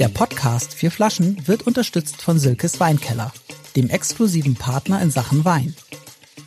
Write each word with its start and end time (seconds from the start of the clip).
Der 0.00 0.08
Podcast 0.08 0.72
Vier 0.72 0.90
Flaschen 0.90 1.46
wird 1.46 1.66
unterstützt 1.66 2.22
von 2.22 2.38
Silkes 2.38 2.80
Weinkeller, 2.80 3.34
dem 3.76 3.90
exklusiven 3.90 4.54
Partner 4.54 5.02
in 5.02 5.10
Sachen 5.10 5.44
Wein. 5.44 5.74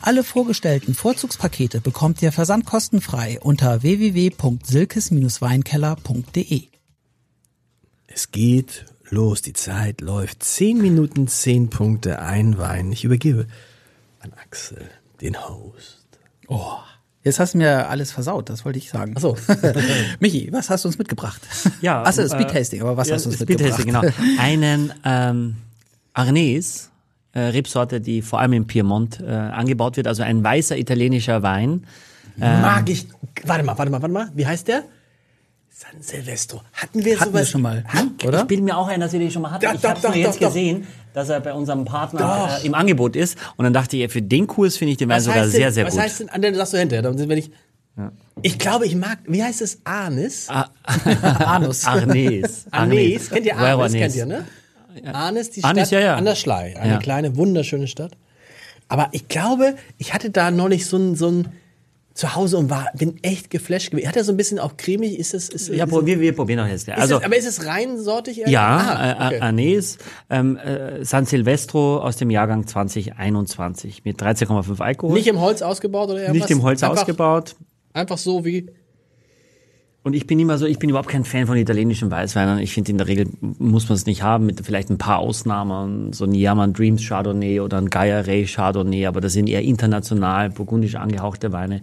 Alle 0.00 0.24
vorgestellten 0.24 0.92
Vorzugspakete 0.92 1.80
bekommt 1.80 2.20
ihr 2.20 2.32
versandkostenfrei 2.32 3.38
unter 3.40 3.84
www.silkes-weinkeller.de. 3.84 6.62
Es 8.08 8.32
geht 8.32 8.86
los, 9.08 9.40
die 9.40 9.52
Zeit 9.52 10.00
läuft. 10.00 10.42
Zehn 10.42 10.82
Minuten, 10.82 11.28
zehn 11.28 11.70
Punkte, 11.70 12.18
ein 12.18 12.58
Wein. 12.58 12.90
Ich 12.90 13.04
übergebe 13.04 13.46
an 14.18 14.32
Axel, 14.32 14.90
den 15.20 15.48
Host. 15.48 16.08
Oh, 16.48 16.78
jetzt 17.24 17.40
hast 17.40 17.54
du 17.54 17.58
mir 17.58 17.88
alles 17.88 18.12
versaut, 18.12 18.48
das 18.48 18.64
wollte 18.64 18.78
ich 18.78 18.88
sagen. 18.88 19.16
Achso. 19.16 19.36
Michi, 20.20 20.48
was 20.52 20.70
hast 20.70 20.84
du 20.84 20.88
uns 20.88 20.98
mitgebracht? 20.98 21.42
Ja, 21.80 22.02
Achso, 22.06 22.22
äh, 22.22 22.28
Speed 22.28 22.50
Tasting, 22.50 22.82
aber 22.82 22.96
was 22.96 23.08
Ja, 23.08 23.16
hast 23.16 23.24
du 23.24 23.30
uns 23.30 23.36
Speed 23.40 23.58
mitgebracht? 23.58 23.84
Tasting, 23.84 24.14
genau. 24.22 24.38
Einen 24.40 24.92
ähm, 25.04 25.56
Arnese, 26.12 26.88
äh, 27.32 27.40
Rebsorte, 27.40 28.00
die 28.00 28.22
vor 28.22 28.38
allem 28.40 28.52
im 28.52 28.66
Piemont 28.66 29.20
äh, 29.20 29.30
angebaut 29.32 29.96
wird, 29.96 30.06
also 30.06 30.22
ein 30.22 30.44
weißer 30.44 30.78
italienischer 30.78 31.42
Wein. 31.42 31.84
Mag 32.36 32.88
ich. 32.88 33.06
Warte 33.44 33.64
mal, 33.64 33.78
warte 33.78 33.90
mal, 33.92 34.02
warte 34.02 34.12
mal. 34.12 34.28
Wie 34.34 34.44
heißt 34.46 34.66
der? 34.68 34.82
San 35.70 36.00
Silvestro. 36.00 36.62
Hatten 36.72 37.04
wir 37.04 37.18
Hatten 37.18 37.30
sowas? 37.30 37.42
wir 37.42 37.46
schon 37.46 37.62
mal, 37.62 37.84
Hat, 37.86 38.24
oder? 38.24 38.40
Ich 38.42 38.46
bin 38.46 38.64
mir 38.64 38.76
auch 38.76 38.86
ein, 38.88 39.00
dass 39.00 39.12
wir 39.12 39.18
den 39.20 39.30
schon 39.30 39.42
mal 39.42 39.50
hatten. 39.50 39.64
Doch, 39.64 39.74
ich 39.74 39.84
habe 39.84 40.00
nur 40.00 40.14
jetzt 40.16 40.40
doch. 40.40 40.48
gesehen, 40.48 40.86
dass 41.14 41.30
er 41.30 41.40
bei 41.40 41.54
unserem 41.54 41.86
Partner 41.86 42.58
äh, 42.62 42.66
im 42.66 42.74
Angebot 42.74 43.16
ist. 43.16 43.38
Und 43.56 43.64
dann 43.64 43.72
dachte 43.72 43.96
ich, 43.96 44.12
für 44.12 44.20
den 44.20 44.46
Kurs 44.46 44.76
finde 44.76 44.92
ich 44.92 44.98
den 44.98 45.08
Wein 45.08 45.16
was 45.16 45.24
sogar 45.24 45.40
heißt 45.42 45.52
sehr, 45.52 45.66
denn, 45.66 45.72
sehr 45.74 45.86
was 45.86 45.94
gut. 45.94 46.02
heißt 46.02 46.20
denn, 46.20 46.28
André, 46.30 46.54
sagst 46.54 46.74
du 46.74 46.78
hinterher, 46.78 47.02
dann 47.02 47.16
sind 47.16 47.28
wir 47.30 47.36
nicht. 47.36 47.52
Ich 48.42 48.58
glaube, 48.58 48.86
ich 48.86 48.96
mag, 48.96 49.18
wie 49.26 49.42
heißt 49.42 49.62
es? 49.62 49.78
Anis? 49.84 50.48
Anus. 51.14 51.84
Arnese. 51.86 52.66
Anis, 52.72 53.30
kennt 53.30 53.46
ihr 53.46 53.56
Anis, 53.56 53.92
kennt 53.92 54.14
ihr, 54.16 54.26
ne? 54.26 54.44
Anis, 55.12 55.50
die 55.52 55.62
Anis, 55.62 55.88
Stadt 55.88 56.00
ja, 56.00 56.06
ja. 56.06 56.16
an 56.16 56.24
der 56.24 56.34
Schlei. 56.34 56.76
Eine 56.78 56.94
Ja. 56.94 56.98
kleine, 56.98 57.36
wunderschöne 57.36 57.86
Stadt. 57.86 58.12
Aber 58.88 59.08
ich 59.12 59.28
glaube, 59.28 59.76
ich 59.98 60.12
hatte 60.12 60.30
da 60.30 60.50
neulich 60.50 60.86
so 60.86 60.96
ein, 60.96 61.14
so 61.14 61.28
ein 61.30 61.48
Zuhause 62.14 62.58
und 62.58 62.70
war, 62.70 62.86
bin 62.94 63.16
echt 63.22 63.50
geflasht 63.50 63.90
gewesen. 63.90 64.06
Hat 64.08 64.16
er 64.16 64.22
so 64.22 64.32
ein 64.32 64.36
bisschen 64.36 64.60
auch 64.60 64.76
cremig? 64.76 65.18
Ist 65.18 65.34
es, 65.34 65.48
ist, 65.48 65.68
Ja, 65.68 65.84
ist, 65.84 66.06
wir, 66.06 66.20
wir 66.20 66.32
probieren 66.34 66.60
noch 66.60 66.68
jetzt. 66.68 66.88
Also, 66.88 67.16
es, 67.18 67.24
aber 67.24 67.36
ist 67.36 67.46
es 67.46 67.66
reinsortig? 67.66 68.38
irgendwie? 68.38 68.52
Ja, 68.52 68.76
Ah, 68.76 69.10
äh, 69.10 69.26
okay. 69.26 69.40
Anis, 69.40 69.98
ähm, 70.30 70.56
äh, 70.56 71.04
San 71.04 71.26
Silvestro 71.26 71.98
aus 71.98 72.16
dem 72.16 72.30
Jahrgang 72.30 72.68
2021 72.68 74.04
mit 74.04 74.20
13,5 74.22 74.80
Alkohol. 74.80 75.14
Nicht 75.14 75.26
im 75.26 75.40
Holz 75.40 75.60
ausgebaut 75.62 76.08
oder 76.10 76.20
irgendwas? 76.20 76.48
Nicht 76.48 76.50
im 76.50 76.62
Holz 76.62 76.82
einfach, 76.84 76.98
ausgebaut. 76.98 77.56
Einfach 77.92 78.18
so 78.18 78.44
wie. 78.44 78.70
Und 80.04 80.14
ich 80.14 80.26
bin 80.26 80.38
immer 80.38 80.58
so, 80.58 80.66
ich 80.66 80.78
bin 80.78 80.90
überhaupt 80.90 81.08
kein 81.08 81.24
Fan 81.24 81.46
von 81.46 81.56
italienischen 81.56 82.10
Weißweinen. 82.10 82.58
Ich 82.58 82.74
finde, 82.74 82.90
in 82.90 82.98
der 82.98 83.08
Regel 83.08 83.26
muss 83.40 83.88
man 83.88 83.96
es 83.96 84.04
nicht 84.04 84.22
haben, 84.22 84.44
mit 84.44 84.60
vielleicht 84.60 84.90
ein 84.90 84.98
paar 84.98 85.18
Ausnahmen. 85.18 86.12
So 86.12 86.26
ein 86.26 86.34
Yaman 86.34 86.74
Dreams 86.74 87.08
Chardonnay 87.08 87.60
oder 87.60 87.78
ein 87.78 87.88
Gaia 87.88 88.20
Ray 88.20 88.44
Chardonnay, 88.44 89.06
aber 89.06 89.22
das 89.22 89.32
sind 89.32 89.48
eher 89.48 89.62
international, 89.62 90.50
burgundisch 90.50 90.96
angehauchte 90.96 91.52
Weine. 91.52 91.80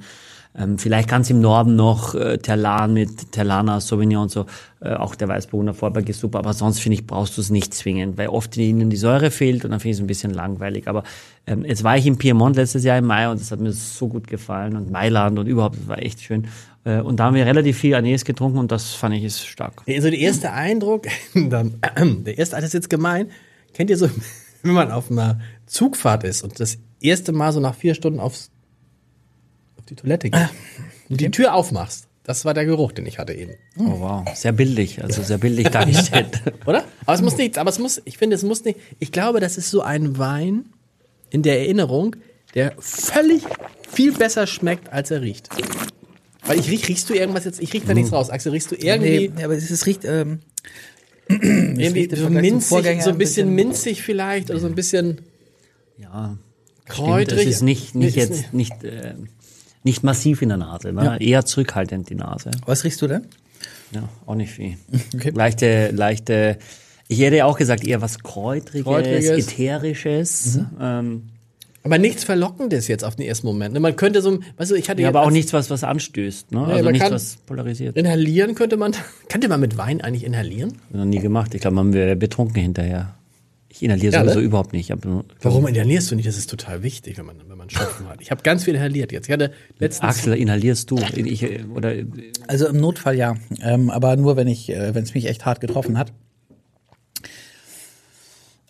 Ähm, 0.53 0.77
vielleicht 0.77 1.09
ganz 1.09 1.31
im 1.31 1.41
Norden 1.41 1.75
noch 1.75 2.13
äh, 2.13 2.37
Terlan 2.37 2.93
mit 2.93 3.31
Terlana, 3.31 3.79
Sauvignon 3.79 4.23
und 4.23 4.31
so. 4.31 4.45
Äh, 4.81 4.93
auch 4.93 5.15
der 5.15 5.27
Weißburgunder 5.27 5.73
Vorberg 5.73 6.07
ist 6.09 6.19
super, 6.19 6.39
aber 6.39 6.53
sonst 6.53 6.79
finde 6.79 6.95
ich, 6.95 7.07
brauchst 7.07 7.37
du 7.37 7.41
es 7.41 7.49
nicht 7.49 7.73
zwingend, 7.73 8.17
weil 8.17 8.27
oft 8.27 8.55
ihnen 8.57 8.89
die 8.89 8.97
Säure 8.97 9.31
fehlt 9.31 9.63
und 9.63 9.71
dann 9.71 9.79
finde 9.79 9.91
ich 9.91 9.97
es 9.97 10.01
ein 10.01 10.07
bisschen 10.07 10.33
langweilig. 10.33 10.87
Aber 10.87 11.03
ähm, 11.47 11.63
jetzt 11.63 11.83
war 11.83 11.97
ich 11.97 12.05
in 12.05 12.17
Piemont 12.17 12.57
letztes 12.57 12.83
Jahr 12.83 12.97
im 12.97 13.05
Mai 13.05 13.29
und 13.31 13.39
das 13.39 13.51
hat 13.51 13.61
mir 13.61 13.71
so 13.71 14.09
gut 14.09 14.27
gefallen 14.27 14.75
und 14.75 14.91
Mailand 14.91 15.39
und 15.39 15.47
überhaupt, 15.47 15.77
das 15.77 15.87
war 15.87 15.99
echt 15.99 16.21
schön. 16.21 16.47
Äh, 16.83 16.99
und 17.01 17.17
da 17.19 17.25
haben 17.25 17.35
wir 17.35 17.45
relativ 17.45 17.77
viel 17.77 17.93
Anis 17.95 18.25
getrunken 18.25 18.57
und 18.57 18.71
das 18.71 18.93
fand 18.93 19.15
ich 19.15 19.23
ist 19.23 19.45
stark. 19.45 19.83
Also 19.87 20.09
der 20.09 20.19
erste 20.19 20.51
Eindruck, 20.51 21.05
dann- 21.35 21.79
der 22.25 22.37
erste 22.37 22.55
das 22.55 22.65
ist 22.65 22.73
jetzt 22.73 22.89
gemein. 22.89 23.29
Kennt 23.73 23.89
ihr 23.89 23.97
so, 23.97 24.09
wenn 24.63 24.73
man 24.73 24.91
auf 24.91 25.11
einer 25.11 25.39
Zugfahrt 25.65 26.23
ist 26.23 26.43
und 26.43 26.59
das 26.59 26.77
erste 26.99 27.31
Mal 27.31 27.51
so 27.53 27.59
nach 27.59 27.75
vier 27.75 27.93
Stunden 27.95 28.19
aufs, 28.19 28.49
auf 29.77 29.85
die 29.85 29.95
Toilette 29.95 30.29
geht 30.29 30.49
und 31.09 31.21
die 31.21 31.31
Tür 31.31 31.53
aufmachst? 31.53 32.07
Das 32.23 32.45
war 32.45 32.53
der 32.53 32.65
Geruch, 32.65 32.91
den 32.91 33.07
ich 33.07 33.17
hatte 33.17 33.33
eben. 33.33 33.53
Oh 33.79 33.99
wow, 33.99 34.27
sehr 34.35 34.51
bildlich, 34.51 35.03
also 35.03 35.23
sehr 35.23 35.39
bildlich 35.39 35.67
dargestellt. 35.71 36.41
Oder? 36.67 36.83
Aber 37.05 37.15
es 37.15 37.21
muss 37.21 37.35
nicht, 37.35 37.57
aber 37.57 37.69
es 37.71 37.79
muss, 37.79 37.99
ich 38.05 38.17
finde, 38.19 38.35
es 38.35 38.43
muss 38.43 38.63
nicht, 38.63 38.79
ich 38.99 39.11
glaube, 39.11 39.39
das 39.39 39.57
ist 39.57 39.71
so 39.71 39.81
ein 39.81 40.19
Wein 40.19 40.65
in 41.31 41.41
der 41.41 41.59
Erinnerung, 41.59 42.15
der 42.53 42.73
völlig 42.77 43.41
viel 43.89 44.11
besser 44.13 44.45
schmeckt, 44.45 44.93
als 44.93 45.09
er 45.09 45.21
riecht. 45.21 45.49
Weil 46.51 46.59
ich 46.59 46.69
riech, 46.69 46.87
riechst 46.87 47.09
du 47.09 47.13
irgendwas 47.13 47.45
jetzt, 47.45 47.59
ich 47.61 47.73
riech 47.73 47.83
da 47.85 47.93
nichts 47.93 48.11
raus. 48.11 48.29
Axel, 48.29 48.51
riechst 48.51 48.71
du 48.71 48.75
irgendwie, 48.75 49.31
Nee, 49.35 49.43
aber 49.43 49.55
es, 49.55 49.69
es 49.69 49.85
riecht, 49.85 50.05
ähm, 50.05 50.39
irgendwie 51.27 52.09
so 52.15 52.29
minzig, 52.29 52.69
so 52.69 52.75
ein 52.77 52.83
bisschen 52.87 53.17
bisschen- 53.17 53.55
minzig 53.55 54.01
vielleicht 54.01 54.49
oder 54.49 54.59
so 54.59 54.67
ein 54.67 54.75
bisschen 54.75 55.21
Ja, 55.97 56.37
kräutrig. 56.85 57.39
stimmt, 57.39 57.41
es 57.49 57.55
ist 57.57 57.61
nicht, 57.61 57.95
nicht 57.95 58.17
Ist 58.17 58.29
jetzt, 58.29 58.53
nicht, 58.53 58.83
äh, 58.83 59.13
nicht 59.83 60.03
massiv 60.03 60.41
in 60.41 60.49
der 60.49 60.57
Nase, 60.57 60.91
ne? 60.93 61.17
eher 61.21 61.45
zurückhaltend 61.45 62.09
die 62.09 62.15
Nase. 62.15 62.51
was 62.65 62.83
riechst 62.83 63.01
du 63.01 63.07
denn? 63.07 63.25
Ja, 63.91 64.07
auch 64.25 64.35
nicht 64.35 64.51
viel. 64.51 64.77
Okay. 65.15 65.31
Leichte, 65.33 65.91
leichte, 65.91 66.57
ich 67.07 67.19
hätte 67.19 67.45
auch 67.45 67.57
gesagt, 67.57 67.83
eher 67.85 68.01
was 68.01 68.19
Kräutriges, 68.19 68.83
Kräutriges. 68.85 69.29
Ätherisches. 69.47 70.59
Ähm, 70.79 71.23
Aber 71.83 71.97
nichts 71.97 72.23
Verlockendes 72.23 72.87
jetzt 72.87 73.03
auf 73.03 73.15
den 73.15 73.25
ersten 73.25 73.47
Moment. 73.47 73.73
ne? 73.73 73.79
Man 73.79 73.95
könnte 73.95 74.21
so, 74.21 74.39
weißt 74.57 74.71
du, 74.71 74.75
ich 74.75 74.89
hatte 74.89 75.01
ja, 75.01 75.07
aber 75.07 75.23
auch 75.23 75.31
nichts, 75.31 75.51
was, 75.51 75.69
was 75.71 75.83
anstößt, 75.83 76.51
ne? 76.51 76.63
also 76.65 76.83
man 76.83 76.91
nichts, 76.93 77.03
kann- 77.07 77.13
was 77.15 77.37
polarisiert. 77.47 77.97
inhalieren 77.97 78.53
könnte 78.55 78.77
man. 78.77 78.91
Könnte 79.29 79.47
man 79.47 79.59
mit 79.59 79.77
Wein 79.77 80.01
eigentlich 80.01 80.23
inhalieren? 80.25 80.73
Noch 80.91 81.05
nie 81.05 81.19
gemacht. 81.19 81.55
Ich 81.55 81.61
glaube, 81.61 81.75
man 81.75 81.93
wäre 81.93 82.15
betrunken 82.15 82.61
hinterher. 82.61 83.15
Ich 83.69 83.81
inhaliere 83.81 84.13
Ja, 84.13 84.23
sowieso 84.23 84.39
ne? 84.39 84.45
überhaupt 84.45 84.73
nicht. 84.73 84.89
Nur- 85.05 85.23
Warum 85.41 85.65
inhalierst 85.65 86.11
du 86.11 86.15
nicht? 86.15 86.27
Das 86.27 86.37
ist 86.37 86.49
total 86.49 86.83
wichtig, 86.83 87.17
wenn 87.17 87.25
man, 87.25 87.37
wenn 87.47 87.57
man 87.57 87.69
Schnupfen 87.69 88.07
hat. 88.09 88.21
Ich 88.21 88.29
habe 88.29 88.43
ganz 88.43 88.65
viel 88.65 88.75
inhaliert 88.75 89.11
jetzt. 89.13 89.27
Ich 89.27 89.33
hatte 89.33 89.51
letztens 89.79 90.09
Axel, 90.09 90.33
inhalierst 90.33 90.91
du? 90.91 90.97
Ich, 91.15 91.41
äh, 91.41 91.63
oder 91.73 91.93
Also 92.47 92.67
im 92.67 92.77
Notfall 92.77 93.15
ja, 93.15 93.37
ähm, 93.63 93.89
aber 93.89 94.17
nur 94.17 94.35
wenn 94.35 94.47
ich, 94.49 94.69
äh, 94.69 94.93
wenn 94.93 95.03
es 95.03 95.13
mich 95.13 95.25
echt 95.25 95.45
hart 95.45 95.61
getroffen 95.61 95.97
hat. 95.97 96.11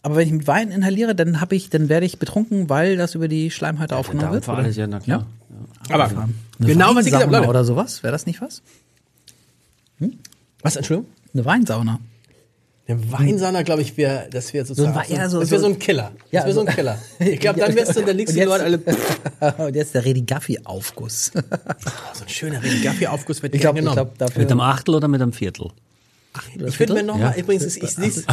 Aber 0.04 0.16
wenn 0.16 0.26
ich 0.28 0.34
mit 0.34 0.48
Wein 0.48 0.72
inhaliere, 0.72 1.14
dann 1.14 1.42
habe 1.42 1.56
ich, 1.56 1.70
dann 1.70 1.88
werde 1.90 2.06
ich 2.08 2.18
betrunken, 2.18 2.70
weil 2.70 2.98
das 2.98 3.14
über 3.16 3.28
die 3.28 3.52
Schleimhäute 3.52 3.96
aufgenommen 3.96 4.34
wird. 4.34 4.50
Alles, 4.50 4.76
ja, 4.76 4.88
na 4.88 5.00
klar. 5.00 5.28
aber 5.90 6.06
Eine 6.06 6.34
genau 6.60 6.96
was 6.96 7.06
ich 7.06 7.12
gesagt 7.12 7.26
Weinsauna 7.26 7.38
habe. 7.38 7.48
Oder 7.48 7.64
sowas, 7.66 8.02
wäre 8.02 8.12
das 8.12 8.26
nicht 8.26 8.42
was? 8.42 8.62
Was, 10.64 10.76
Entschuldigung? 10.76 11.12
Eine 11.34 11.46
Weinsauna. 11.46 12.00
Der 12.88 13.12
Weinsauna, 13.12 13.62
glaube 13.62 13.84
ich, 13.84 13.96
wäre, 13.96 14.28
das 14.32 14.54
wäre 14.54 14.66
sozusagen, 14.66 14.96
Wa- 14.96 15.06
ja, 15.08 15.30
so- 15.30 15.40
das 15.40 15.52
wäre 15.52 15.62
so 15.62 15.68
so- 15.68 15.74
ein 15.74 15.80
Killer. 15.80 16.12
Das 16.24 16.32
Ja, 16.32 16.42
wäre 16.46 16.54
so 16.54 16.62
ein 16.62 16.68
so- 16.68 16.74
Killer. 16.74 16.98
Ich 17.20 17.40
glaube, 17.40 17.60
dann 17.60 17.76
wärst 17.76 17.96
du, 17.96 18.02
dann 18.02 18.18
liegst 18.18 18.36
du 18.36 18.44
dort 18.44 18.62
alle, 18.62 18.82
jetzt, 18.84 19.60
und 19.60 19.76
jetzt 19.76 19.94
der 19.96 20.04
Redi 20.04 20.22
Gaffi 20.24 20.60
Aufguss. 20.66 21.32
so 22.14 22.24
ein 22.24 22.30
schöner 22.30 22.62
Redi-Gaffi-Aufguss 22.62 23.44
wird 23.44 23.54
Ich 23.56 23.62
gern 23.62 23.76
glaube, 23.76 23.80
ich 23.80 23.86
genommen. 23.96 23.96
glaub, 23.96 24.18
dafür. 24.18 24.42
Mit 24.42 24.52
einem 24.52 24.62
Achtel 24.62 24.96
oder 24.96 25.08
mit 25.08 25.22
einem 25.22 25.32
Viertel? 25.32 25.70
Ich 26.66 26.80
würde 26.80 26.94
mir 26.94 27.04
nochmal, 27.04 27.34
Ja. 27.36 27.42
übrigens, 27.44 27.66
ich, 27.76 27.84
ich, 27.84 27.98
ich, 27.98 28.26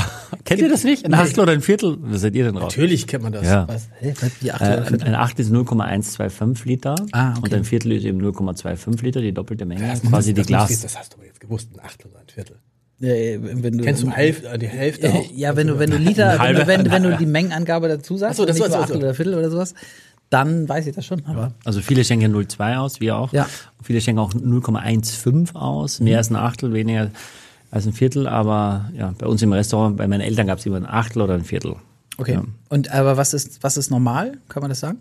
Kennt 0.45 0.61
ihr 0.61 0.69
das 0.69 0.85
nicht? 0.85 1.05
Ein 1.05 1.15
Achtel 1.15 1.41
oder 1.41 1.53
ein 1.53 1.61
Viertel? 1.63 1.97
Was 2.01 2.21
seid 2.21 2.35
ihr 2.37 2.45
denn 2.45 2.55
drauf? 2.55 2.65
natürlich 2.65 3.07
kennt 3.09 3.25
man 3.25 3.33
das. 3.33 3.45
Ja. 3.45 3.67
Was? 3.67 3.89
Hä, 3.99 4.15
Äh, 4.45 4.51
Achtel 4.53 4.95
oder 4.95 5.07
ein, 5.07 5.15
Achtel 5.17 5.45
ist 5.45 5.51
0,125 5.51 6.65
Liter 6.65 6.95
Ah, 7.13 7.31
okay. 7.33 7.41
und 7.43 7.55
ein 7.55 7.65
Viertel 7.65 7.93
ist 7.93 8.05
eben 8.05 8.21
0,25 8.21 9.03
Liter, 9.03 9.21
die 9.21 9.33
doppelte 9.33 9.65
Menge, 9.67 9.87
Das- 9.89 10.03
quasi 10.03 10.33
die 10.33 10.41
das 10.43 10.47
Glas. 10.47 10.81
Das 10.83 10.97
hast 10.99 11.13
du 11.13 11.17
aber 11.17 11.27
jetzt 11.27 11.41
gewusst, 11.41 11.71
ein 11.75 11.81
Achtel 11.85 12.11
oder 12.11 12.21
ein 12.21 12.29
Viertel. 12.33 12.57
Äh, 13.01 13.39
wenn 13.63 13.79
du, 13.79 13.85
Kennst 13.85 14.03
du 14.03 14.11
Hälfte, 14.11 14.49
äh, 14.49 14.59
die 14.59 14.67
Hälfte 14.69 15.07
Äh, 15.09 15.11
auch? 15.11 15.25
Ja, 15.35 15.57
wenn 15.57 15.67
du, 15.69 15.79
wenn 15.79 15.91
du 15.91 15.97
Liter, 15.99 16.37
wenn 16.41 16.85
du, 16.85 16.91
wenn, 16.91 17.03
du 17.03 17.17
die 17.17 17.27
Mengenangabe 17.27 17.89
dazu 17.89 18.17
sagst, 18.17 18.35
Ach 18.35 18.37
so, 18.39 18.47
das 18.47 18.61
ach 18.61 18.81
Achtel 18.83 18.95
so. 18.95 18.99
oder 19.01 19.15
Viertel 19.15 19.35
oder 19.35 19.51
sowas, 19.51 19.75
dann 20.31 20.69
weiß 20.69 20.87
ich 20.87 20.95
das 20.95 21.07
schon. 21.07 21.25
Aber 21.27 21.53
Also 21.65 21.81
viele 21.81 22.05
schenken 22.05 22.33
0,2 22.35 22.77
aus, 22.77 23.01
wir 23.01 23.17
auch. 23.17 23.33
Ja. 23.33 23.49
Viele 23.83 24.01
schenken 24.01 24.19
auch 24.21 24.35
0,15 24.35 25.55
aus, 25.55 26.01
mehr 26.01 26.19
als 26.19 26.31
ein 26.31 26.37
Achtel, 26.37 26.73
weniger 26.73 27.11
als 27.71 27.87
ein 27.87 27.93
Viertel, 27.93 28.27
aber 28.27 28.91
ja, 28.95 29.15
bei 29.19 29.27
uns 29.27 29.43
im 29.43 29.53
Restaurant, 29.53 29.97
bei 29.97 30.07
meinen 30.09 30.21
Eltern 30.23 30.47
gab 30.47 30.59
es 30.59 30.67
immer 30.67 30.77
ein 30.77 30.87
Achtel 30.87 31.23
oder 31.23 31.35
ein 31.35 31.45
Viertel. 31.45 31.77
okay. 32.17 32.35
Ja. 32.35 32.45
Und 32.69 32.91
aber 32.91 33.17
was 33.17 33.35
ist 33.35 33.63
was 33.63 33.77
ist 33.77 33.91
normal? 33.91 34.39
Kann 34.49 34.61
man 34.63 34.71
das 34.71 34.81
sagen? 34.81 34.99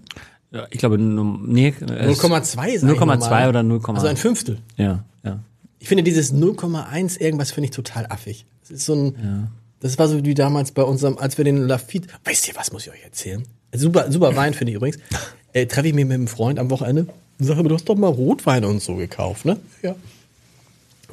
Ja, 0.51 0.65
ich 0.69 0.77
glaube, 0.79 0.97
nee, 0.97 1.73
es- 1.79 1.81
0,2 2.19 2.69
ist 2.69 2.83
0,2 2.85 3.49
oder 3.49 3.63
0, 3.63 3.81
Also 3.87 4.07
ein 4.07 4.17
Fünftel. 4.17 4.59
ja, 4.77 5.03
ja. 5.23 5.39
Ich 5.79 5.87
finde 5.89 6.03
dieses 6.03 6.33
0,1 6.33 7.19
irgendwas 7.19 7.51
finde 7.51 7.65
ich 7.65 7.71
total 7.71 8.05
affig. 8.07 8.45
Das 8.61 8.71
ist 8.71 8.85
so 8.85 8.95
ein, 8.95 9.49
das 9.79 9.97
war 9.99 10.07
so 10.07 10.23
wie 10.25 10.33
damals 10.33 10.71
bei 10.71 10.83
unserem, 10.83 11.17
als 11.17 11.37
wir 11.37 11.45
den 11.45 11.67
Lafitte, 11.67 12.07
weißt 12.25 12.47
ihr 12.47 12.55
was, 12.55 12.71
muss 12.71 12.87
ich 12.87 12.91
euch 12.91 13.03
erzählen? 13.03 13.43
Super, 13.75 14.11
super 14.11 14.35
Wein 14.35 14.53
finde 14.53 14.71
ich 14.71 14.77
übrigens. 14.77 14.97
Äh, 15.53 15.65
treffe 15.67 15.87
ich 15.89 15.93
mich 15.93 16.05
mit 16.05 16.15
einem 16.15 16.27
Freund 16.27 16.57
am 16.59 16.69
Wochenende 16.71 17.07
und 17.39 17.45
sage 17.45 17.61
mir, 17.61 17.69
du 17.69 17.75
hast 17.75 17.87
doch 17.87 17.95
mal 17.95 18.07
Rotwein 18.07 18.63
und 18.65 18.81
so 18.81 18.95
gekauft, 18.95 19.45
ne? 19.45 19.57
Ja. 19.83 19.95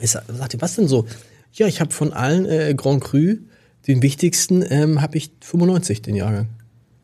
Ich 0.01 0.11
sag, 0.13 0.25
sagte, 0.33 0.61
was 0.61 0.77
denn 0.77 0.89
so? 0.89 1.07
Ja, 1.55 1.67
ich 1.67 1.81
habe 1.81 1.93
von 1.93 2.13
allen 2.13 2.47
äh, 2.47 2.75
Grand 2.77 3.03
Cru, 3.03 3.37
den 3.87 4.03
wichtigsten, 4.03 4.65
ähm, 4.69 5.01
habe 5.01 5.17
ich 5.17 5.31
95 5.41 6.03
den 6.03 6.17
Jahrgang. 6.17 6.49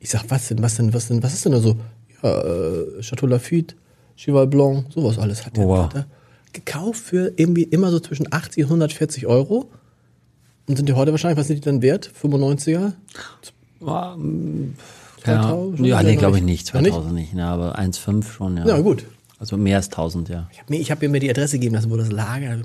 Ich 0.01 0.11
sag, 0.11 0.25
was 0.29 0.49
denn, 0.49 0.63
was 0.63 0.77
denn, 0.77 0.93
was 0.93 1.09
denn, 1.09 1.23
was 1.23 1.35
ist 1.35 1.45
denn 1.45 1.53
da 1.53 1.61
so? 1.61 1.77
Ja, 2.23 2.41
äh, 2.43 3.01
Chateau 3.01 3.27
Lafitte, 3.27 3.77
Cheval 4.17 4.47
Blanc, 4.47 4.87
sowas 4.93 5.19
alles 5.19 5.47
hat 5.47 5.57
der 5.57 5.67
wow. 5.67 5.85
hat 5.85 5.95
er 5.95 6.07
gekauft 6.53 7.01
für 7.01 7.33
irgendwie 7.37 7.63
immer 7.63 7.91
so 7.91 8.01
zwischen 8.01 8.33
80 8.33 8.65
und 8.65 8.71
140 8.71 9.27
Euro. 9.27 9.71
Und 10.67 10.77
sind 10.77 10.89
die 10.89 10.93
heute 10.95 11.13
wahrscheinlich, 11.13 11.39
was 11.39 11.47
sind 11.47 11.57
die 11.57 11.69
dann 11.69 11.83
wert? 11.83 12.11
95er? 12.21 12.93
Ja, 13.81 14.17
2000? 15.23 15.87
ja 15.87 16.03
nee, 16.03 16.17
glaube 16.17 16.39
ich 16.39 16.45
nicht. 16.45 16.75
Noch 16.75 16.81
nicht? 16.81 16.93
2000 16.93 17.15
nicht, 17.15 17.35
ne, 17.35 17.45
aber 17.47 17.79
1,5 17.79 18.25
schon, 18.25 18.57
ja. 18.57 18.67
Ja, 18.67 18.81
gut. 18.81 19.05
Also 19.41 19.57
mehr 19.57 19.79
als 19.79 19.87
1000, 19.87 20.29
ja. 20.29 20.49
Ich 20.53 20.59
habe 20.59 20.71
mir, 20.71 20.81
ich 20.81 20.91
hab 20.91 21.01
mir 21.01 21.19
die 21.19 21.31
Adresse 21.31 21.59
gegeben 21.59 21.75
lassen, 21.75 21.91
wo 21.91 21.97
das 21.97 22.13
Lager. 22.13 22.59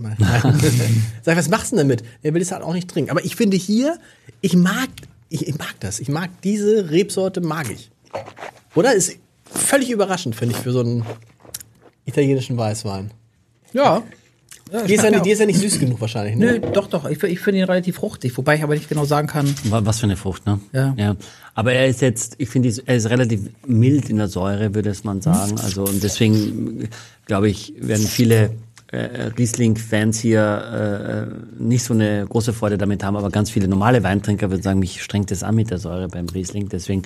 Sag 1.23 1.31
ich, 1.31 1.37
was 1.37 1.47
machst 1.47 1.71
du 1.71 1.77
denn 1.77 1.87
damit? 1.87 2.03
Er 2.21 2.33
will 2.33 2.41
es 2.41 2.51
halt 2.51 2.63
auch 2.63 2.73
nicht 2.73 2.89
trinken. 2.89 3.11
Aber 3.11 3.23
ich 3.23 3.37
finde 3.37 3.55
hier, 3.55 3.97
ich 4.41 4.57
mag, 4.57 4.89
ich, 5.29 5.47
ich 5.47 5.57
mag 5.57 5.73
das. 5.79 6.01
Ich 6.01 6.09
mag 6.09 6.29
diese 6.43 6.91
Rebsorte, 6.91 7.39
mag 7.39 7.71
ich. 7.71 7.91
Oder? 8.75 8.93
Ist 8.93 9.17
völlig 9.45 9.89
überraschend, 9.89 10.35
finde 10.35 10.53
ich, 10.53 10.61
für 10.61 10.73
so 10.73 10.81
einen 10.81 11.05
italienischen 12.03 12.57
Weißwein. 12.57 13.11
Ja. 13.71 14.03
Ja 14.71 14.83
Die 14.83 14.93
ist, 14.95 15.03
ja 15.03 15.09
nicht, 15.11 15.25
die 15.25 15.31
ist 15.31 15.39
ja 15.39 15.45
nicht 15.45 15.59
süß 15.59 15.79
genug 15.79 16.01
wahrscheinlich, 16.01 16.35
Nö, 16.35 16.53
ne? 16.53 16.59
doch, 16.59 16.87
doch. 16.87 17.05
Ich, 17.09 17.21
ich 17.23 17.39
finde 17.39 17.59
ihn 17.59 17.65
relativ 17.65 17.97
fruchtig, 17.97 18.35
wobei 18.37 18.55
ich 18.55 18.63
aber 18.63 18.73
nicht 18.73 18.89
genau 18.89 19.05
sagen 19.05 19.27
kann. 19.27 19.53
Wa- 19.65 19.81
Was 19.83 19.99
für 19.99 20.05
eine 20.07 20.17
Frucht, 20.17 20.45
ne? 20.45 20.59
Ja. 20.73 20.93
ja. 20.97 21.15
Aber 21.53 21.73
er 21.73 21.87
ist 21.87 22.01
jetzt, 22.01 22.35
ich 22.39 22.49
finde, 22.49 22.73
er 22.85 22.95
ist 22.95 23.09
relativ 23.09 23.41
mild 23.67 24.09
in 24.09 24.17
der 24.17 24.27
Säure, 24.27 24.73
würde 24.75 24.89
es 24.89 25.03
man 25.03 25.21
sagen. 25.21 25.55
Also, 25.63 25.83
und 25.83 26.03
deswegen, 26.03 26.89
glaube 27.25 27.49
ich, 27.49 27.73
werden 27.79 28.05
viele 28.05 28.51
Riesling-Fans 28.95 30.19
hier 30.19 31.29
äh, 31.59 31.61
nicht 31.61 31.83
so 31.83 31.93
eine 31.93 32.25
große 32.27 32.53
Freude 32.53 32.77
damit 32.77 33.03
haben, 33.03 33.15
aber 33.15 33.29
ganz 33.29 33.49
viele 33.49 33.67
normale 33.67 34.03
Weintrinker 34.03 34.49
würden 34.49 34.61
sagen, 34.61 34.79
mich 34.79 35.01
strengt 35.03 35.31
es 35.31 35.43
an 35.43 35.55
mit 35.55 35.69
der 35.71 35.79
Säure 35.79 36.07
beim 36.07 36.27
Riesling. 36.29 36.69
Deswegen 36.69 37.03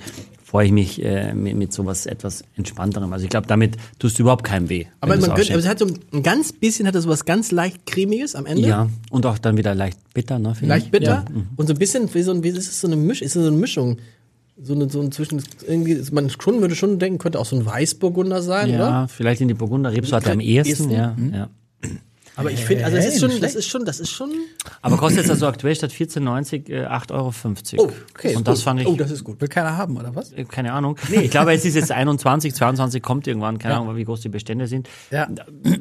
freue 0.50 0.66
ich 0.66 0.72
mich 0.72 1.04
äh, 1.04 1.32
mit, 1.32 1.56
mit 1.56 1.72
sowas 1.72 2.06
etwas 2.06 2.42
entspannterem. 2.56 3.12
Also 3.12 3.24
ich 3.24 3.30
glaube, 3.30 3.46
damit 3.46 3.76
tust 4.00 4.18
du 4.18 4.24
überhaupt 4.24 4.42
keinem 4.42 4.68
weh. 4.68 4.86
Aber 5.00 5.16
man 5.16 5.34
könnte, 5.34 5.52
aber 5.52 5.60
es 5.60 5.68
hat 5.68 5.78
so 5.78 5.86
ein 6.12 6.22
ganz 6.22 6.52
bisschen, 6.52 6.88
hat 6.88 6.94
es 6.96 7.04
sowas 7.04 7.24
ganz 7.24 7.52
leicht 7.52 7.86
cremiges 7.86 8.34
am 8.34 8.46
Ende. 8.46 8.66
ja, 8.66 8.88
und 9.10 9.26
auch 9.26 9.38
dann 9.38 9.56
wieder 9.56 9.76
leicht 9.76 9.98
bitter, 10.12 10.40
ne? 10.40 10.54
Leicht 10.62 10.86
ich. 10.86 10.90
bitter. 10.90 11.06
Ja. 11.06 11.24
Und 11.56 11.68
so 11.68 11.72
ein 11.72 11.78
bisschen, 11.78 12.12
wie 12.12 12.22
so 12.22 12.32
ein, 12.32 12.42
wie 12.42 12.48
ist 12.48 12.58
es 12.58 12.80
so 12.80 12.88
eine 12.88 12.96
Mischung, 12.96 13.26
ist 13.26 13.34
so 13.34 13.40
eine 13.40 13.52
Mischung. 13.52 13.98
So 14.62 14.74
eine, 14.74 14.90
so 14.90 15.00
ein 15.00 15.10
zwischen, 15.10 15.42
irgendwie, 15.66 16.02
man 16.12 16.28
schon, 16.28 16.60
würde 16.60 16.74
schon 16.74 16.98
denken, 16.98 17.18
könnte 17.18 17.38
auch 17.38 17.46
so 17.46 17.56
ein 17.56 17.64
Weißburgunder 17.64 18.42
sein, 18.42 18.68
oder? 18.68 18.78
Ja, 18.78 19.06
vielleicht 19.06 19.40
in 19.40 19.48
die 19.48 19.54
Burgunder 19.54 19.90
Rebsorte 19.90 20.32
am 20.32 20.40
ehesten, 20.40 20.90
Ehesten, 20.90 20.90
ja, 20.90 21.16
ja. 21.32 21.48
Aber 22.36 22.50
ich 22.50 22.64
finde, 22.64 22.84
also 22.84 22.96
das 22.96 23.06
ist 23.06 23.20
schon, 23.20 23.40
das 23.40 23.54
ist 23.54 23.66
schon, 23.66 23.84
das 23.84 24.00
ist 24.00 24.10
schon. 24.10 24.30
Aber 24.80 24.96
kostet 24.96 25.22
jetzt 25.22 25.30
also 25.30 25.46
aktuell 25.46 25.74
statt 25.74 25.90
14,90 25.90 26.70
äh, 26.70 26.86
8,50 26.86 27.12
Euro. 27.78 27.90
Oh, 27.90 27.92
okay. 28.14 28.34
Und 28.34 28.48
das 28.48 28.60
gut. 28.60 28.64
fand 28.64 28.80
ich, 28.80 28.86
Oh, 28.86 28.94
das 28.94 29.10
ist 29.10 29.24
gut. 29.24 29.40
Will 29.40 29.48
keiner 29.48 29.76
haben, 29.76 29.96
oder 29.98 30.14
was? 30.14 30.32
äh, 30.32 30.44
keine 30.44 30.72
Ahnung. 30.72 30.96
Ich 31.10 31.30
glaube, 31.30 31.52
es 31.52 31.64
ist 31.64 31.74
jetzt 31.74 31.92
21, 31.92 32.54
22, 32.54 33.02
kommt 33.02 33.26
irgendwann, 33.26 33.58
keine 33.58 33.76
Ahnung, 33.76 33.96
wie 33.96 34.04
groß 34.04 34.20
die 34.20 34.28
Bestände 34.30 34.68
sind. 34.68 34.88
Ja. 35.10 35.28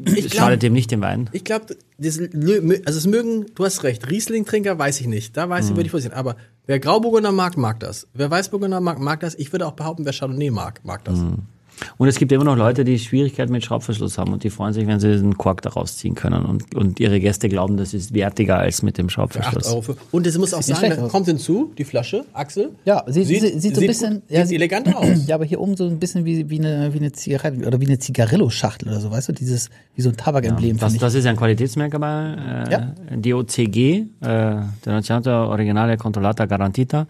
Ich 0.04 0.34
Schadet 0.34 0.64
dem 0.64 0.74
nicht 0.74 0.92
den 0.92 1.02
Wein. 1.02 1.30
Ich 1.32 1.46
glaube, 1.46 1.78
also 1.98 2.98
es 2.98 3.08
mögen, 3.08 3.46
du 3.56 3.64
hast 3.64 3.84
recht, 3.84 4.10
Riesling-Trinker 4.10 4.78
weiß 4.78 5.00
ich 5.00 5.08
nicht. 5.08 5.38
Da 5.38 5.48
weiß 5.48 5.70
ich, 5.70 5.76
würde 5.76 5.86
ich 5.86 5.92
vorsichtig. 5.92 6.18
Aber 6.18 6.36
wer 6.66 6.80
Grauburgunder 6.80 7.32
mag, 7.32 7.56
mag 7.58 7.80
das. 7.80 8.08
Wer 8.14 8.30
Weißburgunder 8.32 8.82
mag, 8.82 9.00
mag 9.00 9.22
das. 9.22 9.36
Ich 9.36 9.54
würde 9.54 9.66
auch 9.66 9.74
behaupten, 9.74 10.04
wer 10.04 10.14
Chardonnay 10.14 10.50
mag, 10.50 10.82
mag 10.84 11.06
das. 11.06 11.20
Und 11.98 12.08
es 12.08 12.18
gibt 12.18 12.32
immer 12.32 12.44
noch 12.44 12.56
Leute, 12.56 12.84
die 12.84 13.00
Schwierigkeiten 13.00 13.52
mit 13.52 13.64
Schraubverschluss 13.64 14.18
haben 14.18 14.34
und 14.34 14.44
die 14.44 14.50
freuen 14.50 14.74
sich, 14.74 14.88
wenn 14.88 15.00
sie 15.00 15.18
den 15.18 15.38
Kork 15.38 15.62
daraus 15.62 15.98
ziehen 15.98 16.16
können. 16.16 16.46
Und, 16.46 16.76
und 16.76 17.00
ihre 17.00 17.20
Gäste 17.20 17.50
glauben, 17.50 17.78
das 17.78 17.94
ist 17.94 18.14
wertiger 18.14 18.58
als 18.58 18.82
mit 18.82 18.98
dem 18.98 19.08
8 19.08 19.12
Schraubverschluss. 19.12 19.68
Euro 19.68 19.82
für. 19.82 19.98
Und 20.12 20.28
es 20.28 20.38
muss 20.38 20.54
auch 20.54 20.60
aus. 20.60 21.12
kommt 21.12 21.26
hinzu, 21.28 21.72
die 21.78 21.84
Flasche, 21.84 22.26
Axel. 22.34 22.72
Ja, 22.86 23.04
sieht, 23.08 23.28
sieht, 23.28 23.62
sieht, 23.62 23.76
so 23.76 23.82
ein 23.82 23.88
bisschen, 23.88 24.14
gut, 24.16 24.24
ja, 24.30 24.46
sieht 24.46 24.58
elegant 24.58 24.88
aus. 24.96 25.28
Ja, 25.28 25.36
aber 25.36 25.46
hier 25.46 25.60
oben 25.60 25.76
so 25.78 25.86
ein 25.86 26.00
bisschen 26.00 26.26
wie, 26.26 26.50
wie 26.50 26.60
eine, 26.60 26.94
wie 26.94 27.00
eine 27.00 27.12
Zigarette 27.12 27.66
oder 27.66 27.80
wie 27.82 27.88
eine 27.88 28.00
Zigarillo-Schachtel 28.00 28.90
oder 28.90 29.00
so, 29.00 29.12
weißt 29.12 29.30
du, 29.30 29.34
dieses, 29.34 29.70
wie 29.96 30.02
so 30.02 30.10
ein 30.10 30.18
Tabagemblem, 30.18 30.78
Das, 30.78 30.94
finde 30.94 30.96
ich. 30.96 31.02
das 31.02 31.16
ist 31.16 31.26
ein 31.26 31.36
Qualitätsmerkmal, 31.36 32.66
äh, 32.68 32.72
Ja. 32.72 32.94
DOCG, 33.16 33.78
äh, 34.22 34.62
Denominato 34.86 35.50
Originale 35.50 35.98
Controllata 35.98 36.46
Garantita. 36.46 37.08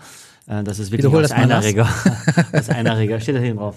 Äh, 0.47 0.63
das 0.63 0.79
ist 0.79 0.91
wirklich 0.91 1.13
aus 1.13 1.21
das 1.23 1.31
einer. 1.31 1.63
Regel. 1.63 1.85
aus 2.53 2.69
einer 2.69 2.97
Regel. 2.97 3.21
Steht 3.21 3.35
da 3.35 3.39
hinten 3.39 3.57
drauf. 3.59 3.75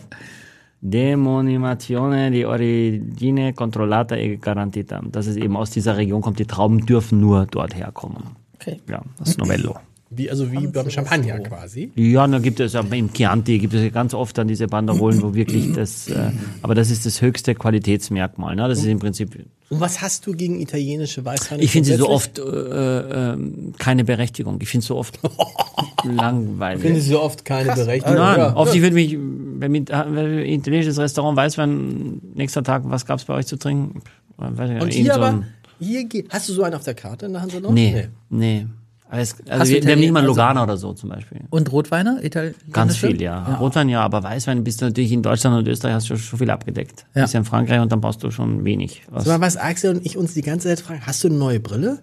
Demonimazione 0.84 2.28
di 2.30 2.42
origine 2.42 3.54
controllata 3.54 4.16
e 4.16 4.36
garantita. 4.36 5.00
Das 5.04 5.28
ist 5.28 5.36
eben 5.36 5.56
aus 5.56 5.70
dieser 5.70 5.96
Region 5.96 6.20
kommt. 6.20 6.40
Die 6.40 6.44
Trauben 6.44 6.84
dürfen 6.84 7.20
nur 7.20 7.46
dort 7.46 7.76
herkommen. 7.76 8.34
Okay. 8.56 8.80
Ja, 8.88 9.00
das 9.16 9.30
ist 9.30 9.38
Novello. 9.38 9.76
Wie, 10.14 10.30
also 10.30 10.52
wie 10.52 10.66
beim 10.66 10.90
Champagner 10.90 11.40
quasi. 11.40 11.90
Ja, 11.94 12.26
da 12.26 12.38
gibt 12.38 12.60
es 12.60 12.74
im 12.74 13.12
Chianti 13.12 13.58
gibt 13.58 13.74
es 13.74 13.92
ganz 13.92 14.14
oft 14.14 14.36
dann 14.36 14.48
diese 14.48 14.66
Banderolen, 14.66 15.22
wo 15.22 15.34
wirklich 15.34 15.72
das, 15.74 16.08
äh, 16.08 16.30
aber 16.62 16.74
das 16.74 16.90
ist 16.90 17.06
das 17.06 17.22
höchste 17.22 17.54
Qualitätsmerkmal. 17.54 18.56
Ne? 18.56 18.68
Das 18.68 18.78
ist 18.78 18.86
im 18.86 18.98
Prinzip 18.98 19.34
Und 19.70 19.80
was 19.80 20.02
hast 20.02 20.26
du 20.26 20.32
gegen 20.34 20.60
italienische 20.60 21.24
Weißweine? 21.24 21.62
Ich 21.62 21.70
finde 21.70 21.88
sie 21.88 21.96
so 21.96 22.08
oft 22.08 22.38
äh, 22.38 22.42
äh, 22.42 23.36
keine 23.78 24.04
Berechtigung. 24.04 24.58
Ich 24.60 24.68
finde 24.68 24.86
so 24.86 24.96
oft 24.96 25.18
langweilig. 26.04 26.82
Finde 26.82 26.98
ich 27.00 27.06
so 27.06 27.20
oft 27.22 27.44
keine 27.44 27.74
Berechtigung. 27.74 28.16
Nein, 28.16 28.38
Ja. 28.38 28.56
oft 28.56 28.74
ich 28.74 28.82
würde 28.82 28.94
mich, 28.94 29.16
wenn 29.16 29.72
mit 29.72 29.90
wenn 29.90 30.16
ein 30.16 30.38
italienisches 30.46 30.98
Restaurant 30.98 31.36
Weißwein, 31.36 32.20
nächster 32.34 32.62
Tag, 32.62 32.82
was 32.86 33.06
gab's 33.06 33.24
bei 33.24 33.34
euch 33.34 33.46
zu 33.46 33.56
trinken? 33.56 34.02
Weiß 34.36 34.70
ich 34.70 34.82
Und 34.82 34.92
hier 34.92 35.14
so 35.14 35.20
aber, 35.20 35.44
hier 35.78 36.04
geht, 36.04 36.26
hast 36.30 36.48
du 36.48 36.52
so 36.52 36.62
einen 36.62 36.74
auf 36.74 36.84
der 36.84 36.94
Karte 36.94 37.26
in 37.26 37.32
der 37.32 37.42
Hand 37.42 37.52
so 37.52 37.60
noch? 37.60 37.72
Nee, 37.72 38.08
nee. 38.30 38.66
Aber 39.12 39.20
es, 39.20 39.36
also 39.46 39.70
wir, 39.70 39.84
wir 39.84 39.92
haben 39.92 40.00
nicht 40.00 40.10
mal 40.10 40.24
Lugana 40.24 40.62
oder 40.62 40.78
so 40.78 40.94
zum 40.94 41.10
Beispiel. 41.10 41.42
Und 41.50 41.70
Rotweine? 41.70 42.24
Italienische? 42.24 42.70
Ganz 42.72 42.96
viel, 42.96 43.20
ja. 43.20 43.56
Rotwein 43.56 43.90
ja, 43.90 44.00
aber 44.00 44.22
Weißwein 44.22 44.64
bist 44.64 44.80
du 44.80 44.86
natürlich 44.86 45.12
in 45.12 45.22
Deutschland 45.22 45.54
und 45.54 45.68
Österreich 45.68 45.96
hast 45.96 46.08
du 46.08 46.16
schon 46.16 46.38
viel 46.38 46.48
abgedeckt. 46.48 47.04
Ja. 47.14 47.20
Bist 47.20 47.34
ja 47.34 47.40
in 47.40 47.44
Frankreich 47.44 47.82
und 47.82 47.92
dann 47.92 48.00
brauchst 48.00 48.22
du 48.22 48.30
schon 48.30 48.64
wenig. 48.64 49.02
Was? 49.10 49.24
Sag 49.24 49.38
mal, 49.38 49.46
was 49.46 49.58
Axel 49.58 49.96
und 49.96 50.06
ich 50.06 50.16
uns 50.16 50.32
die 50.32 50.40
ganze 50.40 50.68
Zeit 50.68 50.80
fragen, 50.80 51.02
hast 51.04 51.22
du 51.22 51.28
eine 51.28 51.36
neue 51.36 51.60
Brille? 51.60 51.98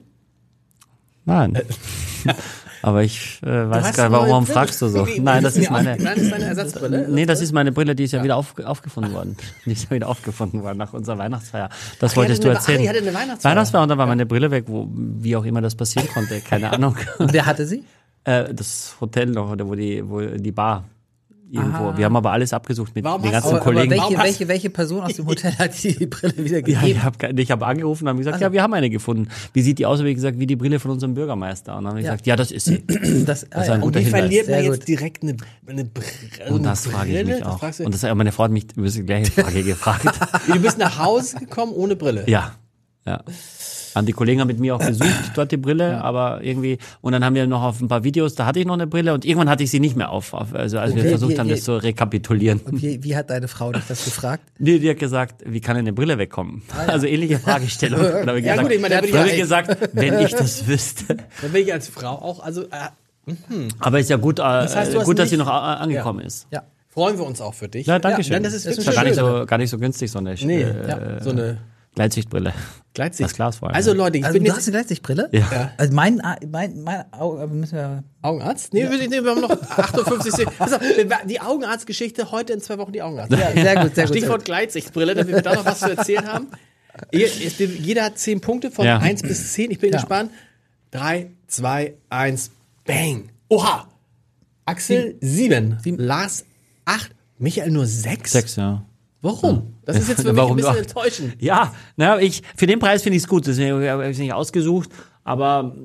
Nein. 1.26 1.58
aber 2.82 3.04
ich 3.04 3.40
äh, 3.44 3.70
weiß 3.70 3.96
gar 3.96 4.10
nicht, 4.10 4.18
warum, 4.20 4.44
Brille. 4.46 4.54
fragst 4.54 4.82
du 4.82 4.88
so? 4.88 5.06
Wie- 5.08 5.16
wie- 5.16 5.20
Nein, 5.20 5.44
das 5.44 5.58
ist 5.58 5.70
meine. 5.72 5.96
Nein, 5.98 6.06
das 6.16 6.18
ist 6.24 6.32
deine 6.32 6.46
Ersatzbrille. 6.46 7.08
Nee, 7.10 7.26
das 7.26 7.42
ist 7.42 7.52
meine 7.52 7.72
Brille, 7.72 7.96
die 7.96 8.04
ist 8.06 8.12
ja, 8.14 8.24
wieder 8.24 8.36
auf, 8.38 8.54
aufgefunden 8.64 9.14
worden. 9.14 9.38
Die 9.66 9.72
ist 9.72 9.86
ja 9.86 9.92
wieder 9.92 10.08
aufgefunden 10.08 10.64
worden 10.64 10.78
nach 10.78 10.94
unserer 10.94 11.18
Weihnachtsfeier. 11.18 11.70
Das 12.00 12.14
ihr 12.14 12.18
wolltest 12.18 12.44
du 12.44 12.48
eine- 12.50 12.58
erzählen. 12.58 12.80
ach, 12.80 12.84
ihr 12.84 12.90
hattet 12.90 13.08
eine 13.08 13.14
Weihnachtsfeier. 13.14 13.52
Weihnachtsfeier 13.52 13.84
und 13.84 13.90
dann 13.90 13.98
war 13.98 14.08
meine 14.08 14.26
Brille 14.26 14.52
weg, 14.52 14.66
wo, 14.68 14.88
wie 14.94 15.36
auch 15.36 15.46
immer 15.46 15.62
das 15.62 15.76
passieren 15.76 16.08
konnte. 16.14 16.40
Keine 16.42 16.72
Ahnung. 16.74 16.96
Und 17.18 17.34
wer 17.34 17.46
hatte 17.46 17.66
sie? 17.66 17.84
äh, 18.26 18.54
das 18.54 18.96
Hotel 19.00 19.28
noch, 19.28 19.50
oder 19.52 19.66
wo 19.68 19.76
die, 19.76 20.04
wo 20.08 20.20
die 20.22 20.52
Bar. 20.52 20.84
Irgendwo. 21.52 21.98
Wir 21.98 22.06
haben 22.06 22.16
aber 22.16 22.32
alles 22.32 22.54
abgesucht 22.54 22.94
mit 22.94 23.04
Warum 23.04 23.24
den 23.24 23.34
hast 23.34 23.44
ganzen 23.44 23.50
du- 23.50 23.56
Aber, 23.56 23.62
aber 23.66 23.74
Kollegen. 23.74 23.90
welche, 23.92 24.04
Warum 24.04 24.18
hast- 24.18 24.26
welche, 24.26 24.48
welche 24.48 24.70
Person 24.70 25.02
aus 25.02 25.14
dem 25.14 25.26
Hotel 25.28 25.52
hat 25.58 25.84
die 25.84 26.06
Brille 26.06 26.38
wieder 26.38 26.58
Ja, 26.58 26.62
gegeben? 26.62 26.86
ich 26.86 27.04
habe 27.04 27.42
ich 27.42 27.52
hab 27.52 27.64
angerufen 27.64 28.04
und 28.04 28.10
haben 28.10 28.18
gesagt, 28.20 28.40
ja, 28.40 28.52
wir 28.54 28.62
haben 28.62 28.74
eine 28.74 28.90
gefunden. 28.92 29.30
Wie 29.54 29.62
sieht 29.64 29.80
die 29.80 29.86
aus? 29.88 29.98
Habe 30.00 30.10
ich 30.10 30.16
gesagt, 30.16 30.38
wie 30.38 30.46
die 30.46 30.56
Brille 30.56 30.80
von 30.80 30.92
unserem 30.92 31.16
Bürgermeister. 31.16 31.76
Und 31.78 31.86
dann 31.86 31.92
habe 31.94 32.00
ich 32.02 32.06
Ja. 32.06 32.12
gesagt, 32.12 32.28
ja, 32.28 32.36
das 32.36 32.52
ist 32.52 32.66
sie. 32.66 32.84
Das, 33.26 33.52
ah, 33.52 33.62
ist 33.62 33.68
ja. 33.68 33.74
ein 33.74 33.82
Und 33.82 33.88
guter 33.88 34.00
wie 34.00 34.04
Hinweis. 34.04 34.20
verliert 34.22 34.48
man 34.50 34.64
jetzt 34.64 34.88
direkt 34.88 35.24
eine, 35.24 35.36
eine 35.68 35.86
Brille? 35.86 36.08
Also 36.44 36.54
Und 36.56 36.64
das 36.64 36.86
frage 36.86 37.20
ich 37.20 37.26
mich 37.26 37.40
Das 37.40 37.48
auch. 37.48 37.60
du- 37.60 37.84
Und 37.86 37.94
das, 37.94 38.16
meine 38.16 38.32
Frau 38.32 38.44
hat 38.44 38.52
mich 38.52 38.66
über 38.76 38.88
die 38.88 39.04
gleiche 39.04 39.32
Frage 39.32 39.64
gefragt. 39.64 40.06
du 40.48 40.60
bist 40.62 40.78
nach 40.78 41.00
Hause 41.00 41.38
gekommen 41.40 41.74
ohne 41.74 41.96
Brille. 41.96 42.26
Ja, 42.28 42.52
ja. 43.06 43.24
Haben 44.00 44.06
die 44.08 44.14
Kollegen 44.14 44.42
haben 44.42 44.48
mit 44.48 44.60
mir 44.60 44.76
auch 44.76 44.80
gesucht, 44.86 45.10
dort 45.36 45.52
die 45.52 45.58
Brille, 45.58 46.02
aber 46.04 46.40
irgendwie, 46.42 46.80
und 47.02 47.12
dann 47.12 47.24
haben 47.24 47.36
wir 47.36 47.46
noch 47.46 47.62
auf 47.62 47.80
ein 47.82 47.88
paar 47.88 48.04
Videos, 48.04 48.34
da 48.34 48.46
hatte 48.48 48.60
ich 48.60 48.66
noch 48.66 48.74
eine 48.74 48.88
Brille 48.88 49.14
und 49.14 49.26
irgendwann 49.26 49.50
hatte 49.50 49.64
ich 49.64 49.70
sie 49.70 49.80
nicht 49.80 49.96
mehr 49.96 50.10
auf, 50.10 50.34
auf 50.34 50.56
also 50.56 50.80
als 50.80 50.96
wir 50.96 51.02
Okay, 51.02 51.10
versucht 51.12 51.32
wie- 51.34 51.40
haben, 51.40 51.48
wie- 51.48 51.52
das 51.52 51.64
zu 51.64 51.76
rekapitulieren. 51.76 52.62
Wie, 52.72 53.04
wie 53.04 53.16
hat 53.16 53.30
deine 53.30 53.48
Frau 53.48 53.72
dich 53.72 53.84
das 53.88 54.04
gefragt? 54.06 54.42
Nee, 54.58 54.80
die 54.80 54.90
hat 54.90 54.98
gesagt, 55.00 55.44
wie 55.46 55.62
kann 55.62 55.78
eine 55.78 55.94
Brille 55.94 56.18
wegkommen? 56.18 56.64
Also 56.88 57.06
ähnliche 57.06 57.38
Fragestellung. 57.40 58.00
Und 58.00 58.12
dann 58.14 58.28
habe 58.30 58.40
ich 58.40 58.46
Ja, 58.46 58.54
gesagt, 58.54 58.68
gut, 58.70 58.76
ich 58.76 58.82
meine, 58.82 58.96
da 58.96 59.02
würde 59.02 59.08
ich 59.10 59.18
habe 59.18 59.28
ich 59.30 59.34
ja- 59.36 59.42
gesagt, 59.42 59.78
wenn 59.94 60.20
ich 60.20 60.32
das 60.34 60.66
wüsste. 60.68 61.18
Dann 61.42 61.52
bin 61.52 61.64
ich 61.64 61.72
als 61.74 61.88
Frau 61.90 62.10
auch, 62.14 62.40
also 62.42 62.64
äh, 62.64 62.68
Aber 63.80 64.00
ist 64.00 64.10
ja 64.10 64.18
gut, 64.18 64.40
äh, 64.40 64.44
heißt, 64.44 64.94
du 64.94 65.00
hast 65.00 65.06
gut, 65.06 65.20
dass 65.20 65.30
sie 65.30 65.38
noch 65.38 65.48
äh, 65.48 65.52
angekommen 65.52 66.22
ist. 66.22 66.48
Ja. 66.52 66.64
freuen 66.90 67.18
wir 67.18 67.26
uns 67.26 67.42
auch 67.42 67.54
für 67.54 67.68
dich. 67.68 67.86
Ja, 67.88 68.00
danke 68.00 68.24
schön. 68.24 68.34
Ja, 68.34 68.40
das 68.40 68.54
ist, 68.54 68.66
ist 68.66 68.78
wirklich 68.78 68.96
gar 68.96 69.04
nicht, 69.04 69.16
so, 69.16 69.46
gar 69.46 69.58
nicht 69.58 69.70
so 69.70 69.78
günstig, 69.78 70.10
so 70.12 70.20
eine 70.20 70.34
Nee, 70.42 70.62
äh, 70.64 70.88
ja, 70.88 71.22
so 71.24 71.30
eine 71.30 71.58
Gleitsichtbrille. 72.00 72.54
Gleitsicht. 72.94 73.30
Das 73.30 73.36
Glas 73.36 73.58
vor 73.58 73.68
allem. 73.68 73.76
Also 73.76 73.92
Leute, 73.94 74.20
ich 74.20 74.24
Also 74.26 74.36
bin 74.36 74.44
du 74.46 74.48
jetzt 74.48 74.58
hast 74.60 74.68
eine 74.68 74.78
Gleitsichtbrille? 74.78 75.28
Ja. 75.34 75.72
Also 75.76 75.94
mein, 75.94 76.22
mein, 76.50 76.82
mein 76.82 77.12
Auge, 77.14 77.42
aber 77.42 77.54
müssen 77.54 77.76
wir, 77.76 78.04
Augenarzt? 78.22 78.74
Nee, 78.74 78.90
wir, 78.90 78.98
nee, 79.10 79.22
wir 79.22 79.32
haben 79.32 79.42
noch 79.42 79.52
58 79.52 80.32
Sekunden. 80.34 81.10
Die 81.26 81.42
Augenarztgeschichte, 81.42 82.32
heute 82.32 82.54
in 82.54 82.62
zwei 82.62 82.78
Wochen 82.78 82.94
die 82.94 83.02
Augenarzt. 83.02 83.34
ja, 83.34 83.52
sehr 83.52 83.76
gut, 83.84 83.96
sehr 83.96 84.06
gut. 84.06 84.16
Stichwort 84.16 84.46
Gleitsichtbrille, 84.46 85.14
damit 85.14 85.36
wir 85.36 85.42
da 85.42 85.56
noch 85.56 85.66
was 85.66 85.80
zu 85.80 85.90
erzählen 85.90 86.26
haben. 86.26 86.48
Jeder 87.12 88.04
hat 88.06 88.18
10 88.18 88.40
Punkte 88.40 88.72
von 88.72 88.86
Ja. 88.86 89.00
1 89.00 89.22
bis 89.24 89.52
10. 89.54 89.72
Ich 89.72 89.80
bin 89.80 89.92
Ja. 89.92 89.98
gespannt. 90.00 90.32
3, 90.92 91.32
2, 91.48 91.96
1, 92.10 92.52
bang. 92.86 93.30
Oha! 93.50 93.90
Axel 94.66 95.16
7, 95.20 95.80
Lars 95.98 96.46
8, 96.86 97.12
Michael 97.40 97.72
nur 97.72 97.86
6. 97.86 98.32
Sechs, 98.32 98.56
ja. 98.56 98.86
Warum? 99.22 99.74
Das 99.86 99.98
ist 99.98 100.08
jetzt 100.10 100.22
für 100.22 100.28
mich 100.34 100.38
Warum 100.38 100.54
ein 100.54 100.58
bisschen 100.58 100.78
enttäuschend. 100.78 101.36
Ja, 101.42 101.74
na, 101.98 102.20
ich, 102.20 102.42
für 102.56 102.68
den 102.68 102.80
Preis 102.80 103.04
finde 103.04 103.18
ich 103.18 103.24
es 103.24 103.30
gut. 103.30 103.48
Deswegen 103.48 103.86
habe 103.88 104.06
ich 104.06 104.12
es 104.12 104.18
nicht 104.18 104.34
ausgesucht. 104.34 104.90
Aber 105.24 105.76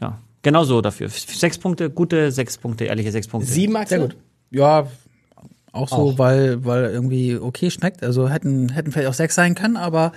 ja, 0.00 0.18
genau 0.42 0.64
so 0.64 0.80
dafür. 0.80 1.08
Sechs 1.08 1.58
Punkte, 1.58 1.90
gute 1.90 2.30
sechs 2.30 2.58
Punkte, 2.58 2.84
ehrliche 2.84 3.10
sechs 3.12 3.26
Punkte. 3.28 3.50
7, 3.50 3.74
Axel? 3.76 3.98
Sehr 3.98 4.08
gut. 4.08 4.16
Ja, 4.50 4.86
auch 5.72 5.88
so, 5.88 5.96
Auch. 5.96 6.18
weil, 6.18 6.64
weil 6.64 6.84
irgendwie 6.90 7.36
okay 7.36 7.70
schmeckt. 7.70 8.02
Also 8.02 8.28
hätten, 8.28 8.68
hätten 8.68 8.92
vielleicht 8.92 9.08
auch 9.08 9.14
sechs 9.14 9.34
sein 9.34 9.54
können, 9.54 9.76
aber 9.78 10.12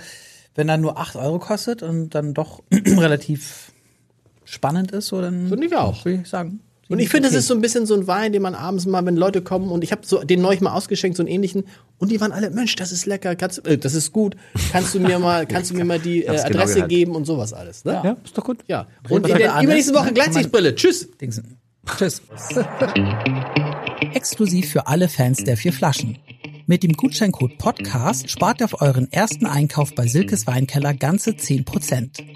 wenn 0.54 0.68
er 0.68 0.76
nur 0.76 0.98
acht 0.98 1.16
Euro 1.16 1.38
kostet 1.38 1.82
und 1.82 2.10
dann 2.10 2.34
doch 2.34 2.62
relativ 2.72 3.72
spannend 4.44 4.92
ist, 4.92 5.08
so 5.08 5.20
dann 5.20 5.48
Finde 5.48 5.66
ich 5.66 5.74
auch. 5.74 6.04
würde 6.04 6.20
ich 6.22 6.28
sagen. 6.28 6.60
Und 6.88 7.00
ich 7.00 7.08
finde, 7.08 7.28
okay. 7.28 7.34
das 7.34 7.42
ist 7.44 7.48
so 7.48 7.54
ein 7.54 7.60
bisschen 7.60 7.84
so 7.86 7.94
ein 7.94 8.06
Wein, 8.06 8.32
den 8.32 8.42
man 8.42 8.54
abends 8.54 8.86
mal, 8.86 9.04
wenn 9.04 9.16
Leute 9.16 9.42
kommen 9.42 9.70
und 9.70 9.82
ich 9.82 9.90
habe 9.90 10.02
so 10.04 10.22
den 10.22 10.40
neulich 10.40 10.60
mal 10.60 10.72
ausgeschenkt, 10.72 11.16
so 11.16 11.22
einen 11.22 11.28
ähnlichen 11.28 11.64
und 11.98 12.12
die 12.12 12.20
waren 12.20 12.32
alle, 12.32 12.50
Mensch, 12.50 12.76
das 12.76 12.92
ist 12.92 13.06
lecker, 13.06 13.34
kannst, 13.34 13.66
äh, 13.66 13.76
das 13.76 13.94
ist 13.94 14.12
gut, 14.12 14.36
kannst 14.70 14.94
du 14.94 15.00
mir 15.00 15.18
mal, 15.18 15.46
kannst 15.48 15.70
du 15.70 15.74
mir 15.74 15.84
mal 15.84 15.98
die 15.98 16.22
äh, 16.22 16.26
genau 16.26 16.42
Adresse 16.42 16.74
gehört. 16.74 16.90
geben 16.90 17.16
und 17.16 17.24
sowas 17.24 17.52
alles. 17.52 17.84
Ne? 17.84 18.00
Ja, 18.04 18.16
ist 18.24 18.38
doch 18.38 18.44
gut. 18.44 18.58
Ja. 18.68 18.86
Und 19.08 19.26
in 19.26 19.36
der 19.36 19.50
übernächsten? 19.62 19.94
Woche 19.96 20.12
Gleitsichtbrille. 20.12 20.74
Tschüss. 20.74 21.08
Dingsen. 21.20 21.58
Tschüss. 21.96 22.22
Exklusiv 24.14 24.70
für 24.70 24.86
alle 24.86 25.08
Fans 25.08 25.42
der 25.44 25.56
vier 25.56 25.72
Flaschen. 25.72 26.18
Mit 26.66 26.82
dem 26.82 26.94
Gutscheincode 26.94 27.58
Podcast 27.58 28.28
spart 28.28 28.60
ihr 28.60 28.64
auf 28.64 28.80
euren 28.80 29.10
ersten 29.12 29.46
Einkauf 29.46 29.94
bei 29.94 30.06
Silkes 30.06 30.46
Weinkeller 30.46 30.94
ganze 30.94 31.30
10%. 31.30 32.35